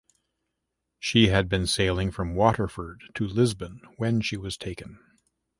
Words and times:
She 0.97 1.27
had 1.27 1.47
been 1.47 1.67
sailing 1.67 2.09
from 2.09 2.33
Waterford 2.33 3.03
to 3.13 3.27
Lisbon 3.27 3.81
when 3.97 4.19
she 4.21 4.35
was 4.35 4.57
taken. 4.57 4.97